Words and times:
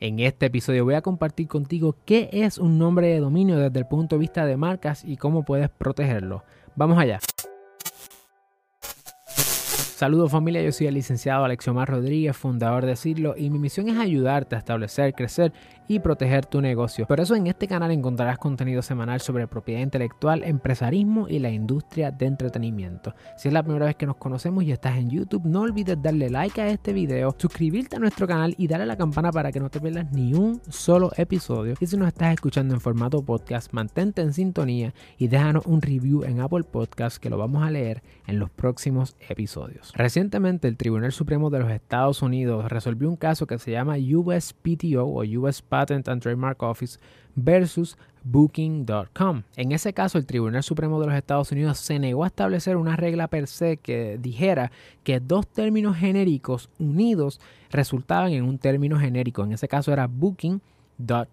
En 0.00 0.20
este 0.20 0.46
episodio 0.46 0.84
voy 0.84 0.94
a 0.94 1.02
compartir 1.02 1.48
contigo 1.48 1.96
qué 2.04 2.30
es 2.32 2.58
un 2.58 2.78
nombre 2.78 3.08
de 3.08 3.18
dominio 3.18 3.58
desde 3.58 3.80
el 3.80 3.86
punto 3.86 4.14
de 4.14 4.20
vista 4.20 4.46
de 4.46 4.56
marcas 4.56 5.02
y 5.04 5.16
cómo 5.16 5.44
puedes 5.44 5.70
protegerlo. 5.70 6.44
Vamos 6.76 6.98
allá. 6.98 7.18
Saludos 9.26 10.30
familia, 10.30 10.62
yo 10.62 10.70
soy 10.70 10.86
el 10.86 10.94
licenciado 10.94 11.44
Alexiomar 11.44 11.88
Rodríguez, 11.88 12.36
fundador 12.36 12.86
de 12.86 12.94
Cirlo, 12.94 13.34
y 13.36 13.50
mi 13.50 13.58
misión 13.58 13.88
es 13.88 13.98
ayudarte 13.98 14.54
a 14.54 14.60
establecer, 14.60 15.12
crecer 15.14 15.52
y 15.88 15.98
proteger 15.98 16.46
tu 16.46 16.60
negocio. 16.60 17.06
Por 17.06 17.18
eso 17.18 17.34
en 17.34 17.46
este 17.46 17.66
canal 17.66 17.90
encontrarás 17.90 18.38
contenido 18.38 18.82
semanal 18.82 19.20
sobre 19.20 19.48
propiedad 19.48 19.80
intelectual, 19.80 20.44
empresarismo 20.44 21.26
y 21.28 21.38
la 21.38 21.50
industria 21.50 22.10
de 22.10 22.26
entretenimiento. 22.26 23.14
Si 23.36 23.48
es 23.48 23.54
la 23.54 23.62
primera 23.62 23.86
vez 23.86 23.96
que 23.96 24.06
nos 24.06 24.16
conocemos 24.16 24.62
y 24.64 24.72
estás 24.72 24.98
en 24.98 25.10
YouTube, 25.10 25.46
no 25.46 25.62
olvides 25.62 26.00
darle 26.00 26.28
like 26.30 26.60
a 26.60 26.68
este 26.68 26.92
video, 26.92 27.34
suscribirte 27.38 27.96
a 27.96 27.98
nuestro 27.98 28.26
canal 28.26 28.54
y 28.58 28.68
darle 28.68 28.84
a 28.84 28.86
la 28.86 28.96
campana 28.96 29.32
para 29.32 29.50
que 29.50 29.60
no 29.60 29.70
te 29.70 29.80
pierdas 29.80 30.12
ni 30.12 30.34
un 30.34 30.60
solo 30.68 31.10
episodio. 31.16 31.74
Y 31.80 31.86
si 31.86 31.96
nos 31.96 32.08
estás 32.08 32.34
escuchando 32.34 32.74
en 32.74 32.80
formato 32.80 33.22
podcast, 33.24 33.72
mantente 33.72 34.20
en 34.20 34.32
sintonía 34.32 34.92
y 35.16 35.28
déjanos 35.28 35.64
un 35.66 35.80
review 35.80 36.24
en 36.24 36.40
Apple 36.40 36.64
Podcast 36.64 37.16
que 37.16 37.30
lo 37.30 37.38
vamos 37.38 37.62
a 37.62 37.70
leer 37.70 38.02
en 38.26 38.38
los 38.38 38.50
próximos 38.50 39.16
episodios. 39.28 39.92
Recientemente 39.94 40.68
el 40.68 40.76
Tribunal 40.76 41.12
Supremo 41.12 41.48
de 41.48 41.60
los 41.60 41.70
Estados 41.70 42.20
Unidos 42.20 42.68
resolvió 42.68 43.08
un 43.08 43.16
caso 43.16 43.46
que 43.46 43.58
se 43.58 43.70
llama 43.70 43.96
USPTO 43.96 45.04
o 45.04 45.24
US 45.40 45.62
Patent 45.78 46.08
and 46.08 46.20
Trademark 46.20 46.60
Office 46.64 46.98
versus 47.36 47.96
Booking.com. 48.24 49.44
En 49.54 49.70
ese 49.70 49.92
caso, 49.92 50.18
el 50.18 50.26
Tribunal 50.26 50.64
Supremo 50.64 51.00
de 51.00 51.06
los 51.06 51.14
Estados 51.14 51.52
Unidos 51.52 51.78
se 51.78 52.00
negó 52.00 52.24
a 52.24 52.26
establecer 52.26 52.76
una 52.76 52.96
regla 52.96 53.28
per 53.28 53.46
se 53.46 53.76
que 53.76 54.18
dijera 54.20 54.72
que 55.04 55.20
dos 55.20 55.46
términos 55.46 55.96
genéricos 55.96 56.68
unidos 56.80 57.40
resultaban 57.70 58.32
en 58.32 58.42
un 58.42 58.58
término 58.58 58.98
genérico. 58.98 59.44
En 59.44 59.52
ese 59.52 59.68
caso 59.68 59.92
era 59.92 60.08
Booking 60.08 60.60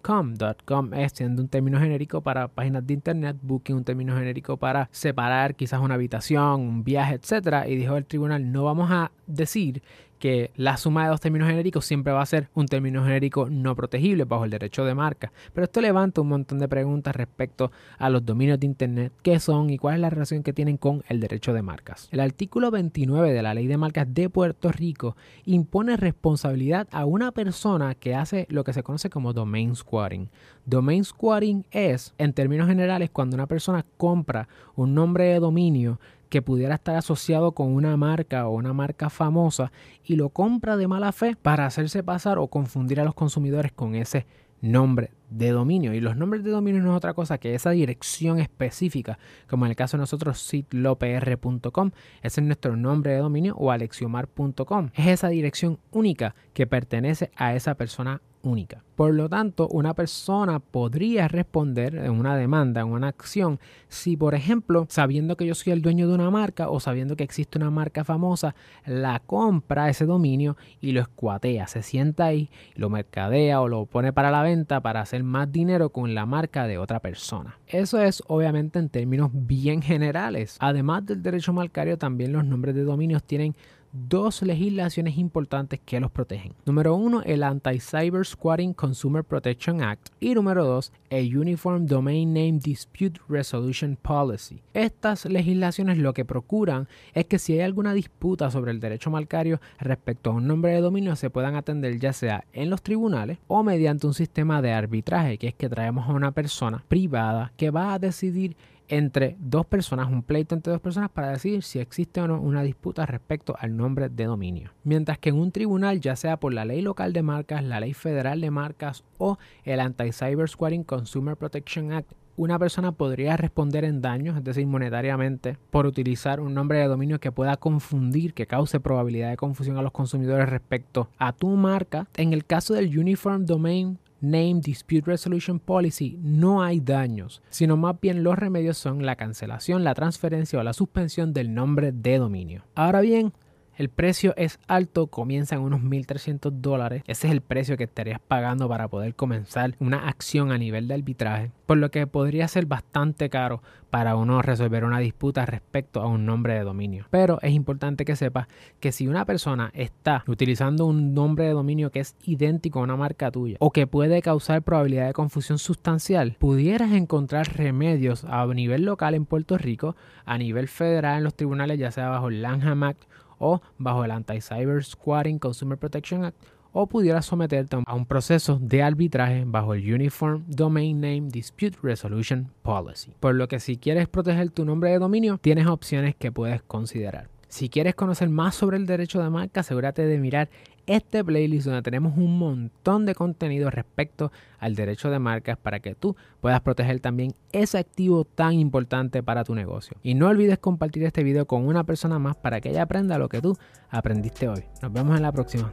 .com. 0.00 0.34
.com 0.64 0.94
es 0.94 1.12
siendo 1.12 1.42
un 1.42 1.48
término 1.48 1.78
genérico 1.78 2.22
para 2.22 2.48
páginas 2.48 2.86
de 2.86 2.94
internet, 2.94 3.36
booking 3.42 3.76
un 3.76 3.84
término 3.84 4.16
genérico 4.16 4.56
para 4.56 4.88
separar 4.90 5.54
quizás 5.54 5.80
una 5.80 5.94
habitación, 5.94 6.62
un 6.62 6.82
viaje, 6.82 7.16
etcétera, 7.16 7.68
y 7.68 7.76
dijo 7.76 7.98
el 7.98 8.06
tribunal, 8.06 8.50
no 8.50 8.64
vamos 8.64 8.90
a 8.90 9.12
decir 9.26 9.82
que 10.20 10.52
la 10.54 10.76
suma 10.76 11.04
de 11.04 11.08
dos 11.08 11.20
términos 11.20 11.48
genéricos 11.48 11.84
siempre 11.84 12.12
va 12.12 12.22
a 12.22 12.26
ser 12.26 12.48
un 12.54 12.66
término 12.66 13.02
genérico 13.02 13.48
no 13.50 13.74
protegible 13.74 14.24
bajo 14.24 14.44
el 14.44 14.50
derecho 14.50 14.84
de 14.84 14.94
marca. 14.94 15.32
Pero 15.52 15.64
esto 15.64 15.80
levanta 15.80 16.20
un 16.20 16.28
montón 16.28 16.60
de 16.60 16.68
preguntas 16.68 17.16
respecto 17.16 17.72
a 17.98 18.10
los 18.10 18.24
dominios 18.24 18.60
de 18.60 18.66
Internet, 18.66 19.12
qué 19.22 19.40
son 19.40 19.70
y 19.70 19.78
cuál 19.78 19.94
es 19.96 20.00
la 20.00 20.10
relación 20.10 20.42
que 20.42 20.52
tienen 20.52 20.76
con 20.76 21.02
el 21.08 21.18
derecho 21.18 21.52
de 21.52 21.62
marcas. 21.62 22.08
El 22.12 22.20
artículo 22.20 22.70
29 22.70 23.32
de 23.32 23.42
la 23.42 23.54
Ley 23.54 23.66
de 23.66 23.78
Marcas 23.78 24.06
de 24.12 24.28
Puerto 24.28 24.70
Rico 24.70 25.16
impone 25.46 25.96
responsabilidad 25.96 26.86
a 26.92 27.06
una 27.06 27.32
persona 27.32 27.94
que 27.94 28.14
hace 28.14 28.46
lo 28.50 28.62
que 28.62 28.74
se 28.74 28.82
conoce 28.82 29.08
como 29.08 29.32
domain 29.32 29.74
squatting. 29.74 30.28
Domain 30.70 31.04
squatting 31.04 31.66
es, 31.72 32.14
en 32.16 32.32
términos 32.32 32.68
generales, 32.68 33.10
cuando 33.10 33.34
una 33.34 33.48
persona 33.48 33.84
compra 33.96 34.46
un 34.76 34.94
nombre 34.94 35.24
de 35.24 35.40
dominio 35.40 35.98
que 36.28 36.42
pudiera 36.42 36.76
estar 36.76 36.94
asociado 36.94 37.50
con 37.52 37.74
una 37.74 37.96
marca 37.96 38.46
o 38.46 38.52
una 38.52 38.72
marca 38.72 39.10
famosa 39.10 39.72
y 40.04 40.14
lo 40.14 40.28
compra 40.28 40.76
de 40.76 40.86
mala 40.86 41.10
fe 41.10 41.34
para 41.34 41.66
hacerse 41.66 42.04
pasar 42.04 42.38
o 42.38 42.46
confundir 42.46 43.00
a 43.00 43.04
los 43.04 43.14
consumidores 43.14 43.72
con 43.72 43.96
ese 43.96 44.26
nombre 44.60 45.10
de 45.28 45.50
dominio. 45.50 45.92
Y 45.92 46.00
los 46.00 46.16
nombres 46.16 46.44
de 46.44 46.52
dominio 46.52 46.80
no 46.80 46.92
es 46.92 46.96
otra 46.96 47.14
cosa 47.14 47.38
que 47.38 47.56
esa 47.56 47.70
dirección 47.70 48.38
específica, 48.38 49.18
como 49.48 49.66
en 49.66 49.70
el 49.70 49.76
caso 49.76 49.96
de 49.96 50.02
nosotros, 50.02 50.38
sitlopr.com, 50.38 51.90
ese 52.22 52.40
es 52.40 52.46
nuestro 52.46 52.76
nombre 52.76 53.14
de 53.14 53.18
dominio, 53.18 53.56
o 53.56 53.72
alexiomar.com. 53.72 54.90
Es 54.94 55.08
esa 55.08 55.30
dirección 55.30 55.80
única 55.90 56.36
que 56.54 56.68
pertenece 56.68 57.32
a 57.34 57.56
esa 57.56 57.74
persona 57.74 58.22
única. 58.42 58.82
Por 58.96 59.14
lo 59.14 59.28
tanto, 59.28 59.66
una 59.68 59.94
persona 59.94 60.58
podría 60.58 61.26
responder 61.26 61.94
en 61.94 62.10
una 62.10 62.36
demanda, 62.36 62.82
en 62.82 62.88
una 62.88 63.08
acción, 63.08 63.58
si 63.88 64.16
por 64.16 64.34
ejemplo, 64.34 64.86
sabiendo 64.90 65.36
que 65.36 65.46
yo 65.46 65.54
soy 65.54 65.72
el 65.72 65.80
dueño 65.80 66.06
de 66.06 66.14
una 66.14 66.30
marca 66.30 66.68
o 66.68 66.80
sabiendo 66.80 67.16
que 67.16 67.24
existe 67.24 67.58
una 67.58 67.70
marca 67.70 68.04
famosa, 68.04 68.54
la 68.84 69.20
compra 69.20 69.88
ese 69.88 70.04
dominio 70.04 70.56
y 70.80 70.92
lo 70.92 71.00
escuatea, 71.00 71.66
se 71.66 71.82
sienta 71.82 72.26
ahí, 72.26 72.50
lo 72.74 72.90
mercadea 72.90 73.60
o 73.60 73.68
lo 73.68 73.86
pone 73.86 74.12
para 74.12 74.30
la 74.30 74.42
venta 74.42 74.80
para 74.80 75.00
hacer 75.00 75.22
más 75.22 75.50
dinero 75.50 75.90
con 75.90 76.14
la 76.14 76.26
marca 76.26 76.66
de 76.66 76.76
otra 76.76 77.00
persona. 77.00 77.58
Eso 77.66 78.00
es 78.02 78.22
obviamente 78.26 78.78
en 78.78 78.90
términos 78.90 79.30
bien 79.32 79.80
generales. 79.80 80.56
Además 80.60 81.06
del 81.06 81.22
derecho 81.22 81.52
marcario, 81.52 81.96
también 81.96 82.32
los 82.32 82.44
nombres 82.44 82.74
de 82.74 82.84
dominios 82.84 83.22
tienen 83.22 83.54
dos 83.92 84.42
legislaciones 84.42 85.18
importantes 85.18 85.80
que 85.84 86.00
los 86.00 86.10
protegen. 86.10 86.54
Número 86.64 86.94
uno, 86.94 87.22
el 87.22 87.42
Anti-Cyber 87.42 88.24
Squatting 88.24 88.74
Consumer 88.74 89.24
Protection 89.24 89.82
Act. 89.82 90.08
Y 90.20 90.34
número 90.34 90.64
dos, 90.64 90.92
el 91.10 91.36
Uniform 91.36 91.86
Domain 91.86 92.32
Name 92.32 92.58
Dispute 92.62 93.20
Resolution 93.28 93.96
Policy. 94.00 94.62
Estas 94.74 95.24
legislaciones 95.24 95.98
lo 95.98 96.14
que 96.14 96.24
procuran 96.24 96.88
es 97.14 97.26
que 97.26 97.38
si 97.38 97.54
hay 97.54 97.60
alguna 97.60 97.94
disputa 97.94 98.50
sobre 98.50 98.70
el 98.70 98.80
derecho 98.80 99.10
marcario 99.10 99.60
respecto 99.78 100.30
a 100.30 100.34
un 100.34 100.46
nombre 100.46 100.72
de 100.72 100.80
dominio 100.80 101.16
se 101.16 101.30
puedan 101.30 101.56
atender 101.56 101.98
ya 101.98 102.12
sea 102.12 102.44
en 102.52 102.70
los 102.70 102.82
tribunales 102.82 103.38
o 103.48 103.62
mediante 103.62 104.06
un 104.06 104.14
sistema 104.14 104.62
de 104.62 104.72
arbitraje, 104.72 105.38
que 105.38 105.48
es 105.48 105.54
que 105.54 105.68
traemos 105.68 106.08
a 106.08 106.12
una 106.12 106.32
persona 106.32 106.84
privada 106.88 107.52
que 107.56 107.70
va 107.70 107.94
a 107.94 107.98
decidir 107.98 108.56
entre 108.90 109.36
dos 109.38 109.64
personas, 109.66 110.10
un 110.10 110.22
pleito 110.22 110.54
entre 110.54 110.72
dos 110.72 110.82
personas 110.82 111.10
para 111.10 111.30
decidir 111.30 111.62
si 111.62 111.78
existe 111.78 112.20
o 112.20 112.28
no 112.28 112.40
una 112.40 112.62
disputa 112.62 113.06
respecto 113.06 113.54
al 113.58 113.76
nombre 113.76 114.08
de 114.08 114.24
dominio. 114.24 114.72
Mientras 114.84 115.18
que 115.18 115.30
en 115.30 115.36
un 115.36 115.52
tribunal, 115.52 116.00
ya 116.00 116.16
sea 116.16 116.38
por 116.38 116.52
la 116.52 116.64
ley 116.64 116.82
local 116.82 117.12
de 117.12 117.22
marcas, 117.22 117.64
la 117.64 117.80
ley 117.80 117.94
federal 117.94 118.40
de 118.40 118.50
marcas 118.50 119.04
o 119.16 119.38
el 119.64 119.80
Anti-Cyber 119.80 120.48
Squatting 120.48 120.84
Consumer 120.84 121.36
Protection 121.36 121.92
Act, 121.92 122.12
una 122.36 122.58
persona 122.58 122.92
podría 122.92 123.36
responder 123.36 123.84
en 123.84 124.00
daños, 124.00 124.36
es 124.36 124.42
decir, 124.42 124.66
monetariamente, 124.66 125.58
por 125.70 125.86
utilizar 125.86 126.40
un 126.40 126.54
nombre 126.54 126.78
de 126.78 126.86
dominio 126.86 127.20
que 127.20 127.32
pueda 127.32 127.58
confundir, 127.58 128.32
que 128.32 128.46
cause 128.46 128.80
probabilidad 128.80 129.30
de 129.30 129.36
confusión 129.36 129.76
a 129.76 129.82
los 129.82 129.92
consumidores 129.92 130.48
respecto 130.48 131.10
a 131.18 131.32
tu 131.32 131.48
marca. 131.48 132.08
En 132.16 132.32
el 132.32 132.46
caso 132.46 132.72
del 132.72 132.98
Uniform 132.98 133.44
Domain 133.44 133.98
Name 134.20 134.60
Dispute 134.62 135.02
Resolution 135.06 135.58
Policy 135.58 136.18
no 136.22 136.62
hay 136.62 136.80
daños, 136.80 137.42
sino 137.50 137.76
más 137.76 138.00
bien 138.00 138.22
los 138.22 138.38
remedios 138.38 138.78
son 138.78 139.04
la 139.04 139.16
cancelación, 139.16 139.84
la 139.84 139.94
transferencia 139.94 140.58
o 140.58 140.62
la 140.62 140.72
suspensión 140.72 141.32
del 141.32 141.54
nombre 141.54 141.92
de 141.92 142.18
dominio. 142.18 142.64
Ahora 142.74 143.00
bien, 143.00 143.32
el 143.80 143.88
precio 143.88 144.34
es 144.36 144.58
alto, 144.68 145.06
comienza 145.06 145.54
en 145.54 145.62
unos 145.62 145.80
1.300 145.80 146.50
dólares. 146.50 147.02
Ese 147.06 147.28
es 147.28 147.32
el 147.32 147.40
precio 147.40 147.78
que 147.78 147.84
estarías 147.84 148.20
pagando 148.20 148.68
para 148.68 148.88
poder 148.88 149.14
comenzar 149.14 149.74
una 149.78 150.06
acción 150.06 150.52
a 150.52 150.58
nivel 150.58 150.86
de 150.86 150.92
arbitraje, 150.92 151.50
por 151.64 151.78
lo 151.78 151.90
que 151.90 152.06
podría 152.06 152.46
ser 152.46 152.66
bastante 152.66 153.30
caro 153.30 153.62
para 153.88 154.16
uno 154.16 154.42
resolver 154.42 154.84
una 154.84 154.98
disputa 154.98 155.46
respecto 155.46 156.02
a 156.02 156.08
un 156.08 156.26
nombre 156.26 156.52
de 156.52 156.60
dominio. 156.60 157.06
Pero 157.08 157.38
es 157.40 157.52
importante 157.52 158.04
que 158.04 158.16
sepas 158.16 158.48
que 158.80 158.92
si 158.92 159.08
una 159.08 159.24
persona 159.24 159.70
está 159.72 160.24
utilizando 160.26 160.84
un 160.84 161.14
nombre 161.14 161.46
de 161.46 161.52
dominio 161.52 161.90
que 161.90 162.00
es 162.00 162.16
idéntico 162.22 162.80
a 162.80 162.82
una 162.82 162.98
marca 162.98 163.30
tuya 163.30 163.56
o 163.60 163.70
que 163.70 163.86
puede 163.86 164.20
causar 164.20 164.60
probabilidad 164.60 165.06
de 165.06 165.14
confusión 165.14 165.58
sustancial, 165.58 166.36
pudieras 166.38 166.92
encontrar 166.92 167.56
remedios 167.56 168.24
a 168.24 168.44
nivel 168.44 168.84
local 168.84 169.14
en 169.14 169.24
Puerto 169.24 169.56
Rico, 169.56 169.96
a 170.26 170.36
nivel 170.36 170.68
federal 170.68 171.16
en 171.16 171.24
los 171.24 171.34
tribunales, 171.34 171.78
ya 171.78 171.90
sea 171.90 172.10
bajo 172.10 172.28
el 172.28 172.42
Lanham 172.42 172.82
Act 172.82 173.04
o 173.40 173.60
bajo 173.78 174.04
el 174.04 174.12
Anti-Cyber 174.12 174.84
Squatting 174.84 175.40
Consumer 175.40 175.76
Protection 175.76 176.24
Act 176.24 176.36
o 176.72 176.86
pudiera 176.86 177.20
someterte 177.22 177.78
a 177.84 177.94
un 177.94 178.06
proceso 178.06 178.58
de 178.60 178.82
arbitraje 178.82 179.42
bajo 179.44 179.74
el 179.74 179.92
Uniform 179.92 180.44
Domain 180.46 181.00
Name 181.00 181.22
Dispute 181.22 181.76
Resolution 181.82 182.52
Policy. 182.62 183.12
Por 183.18 183.34
lo 183.34 183.48
que 183.48 183.58
si 183.58 183.76
quieres 183.76 184.06
proteger 184.06 184.50
tu 184.50 184.64
nombre 184.64 184.90
de 184.90 184.98
dominio, 184.98 185.38
tienes 185.38 185.66
opciones 185.66 186.14
que 186.14 186.30
puedes 186.30 186.62
considerar. 186.62 187.28
Si 187.48 187.68
quieres 187.68 187.96
conocer 187.96 188.28
más 188.28 188.54
sobre 188.54 188.76
el 188.76 188.86
derecho 188.86 189.20
de 189.20 189.28
marca, 189.28 189.60
asegúrate 189.60 190.06
de 190.06 190.18
mirar 190.18 190.50
este 190.86 191.24
playlist 191.24 191.66
donde 191.66 191.82
tenemos 191.82 192.16
un 192.16 192.38
montón 192.38 193.06
de 193.06 193.14
contenido 193.14 193.70
respecto 193.70 194.32
al 194.58 194.74
derecho 194.74 195.10
de 195.10 195.18
marcas 195.18 195.56
para 195.56 195.80
que 195.80 195.94
tú 195.94 196.16
puedas 196.40 196.60
proteger 196.60 197.00
también 197.00 197.34
ese 197.52 197.78
activo 197.78 198.24
tan 198.24 198.54
importante 198.54 199.22
para 199.22 199.44
tu 199.44 199.54
negocio. 199.54 199.96
Y 200.02 200.14
no 200.14 200.28
olvides 200.28 200.58
compartir 200.58 201.04
este 201.04 201.22
video 201.22 201.46
con 201.46 201.66
una 201.66 201.84
persona 201.84 202.18
más 202.18 202.36
para 202.36 202.60
que 202.60 202.70
ella 202.70 202.82
aprenda 202.82 203.18
lo 203.18 203.28
que 203.28 203.40
tú 203.40 203.56
aprendiste 203.90 204.48
hoy. 204.48 204.64
Nos 204.82 204.92
vemos 204.92 205.16
en 205.16 205.22
la 205.22 205.32
próxima. 205.32 205.72